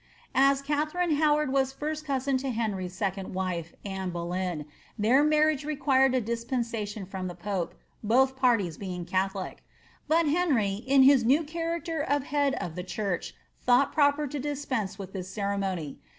[0.33, 4.65] As Katharine Howard was first cousin to Henry's second wife, Anoe Boleyn,
[4.97, 9.61] their marriage required a dispensation from the pope, both parties being catholics;
[10.07, 14.97] but Henry, in his new character of head of the church, thought proper to dispense
[14.97, 15.99] with this ceremony.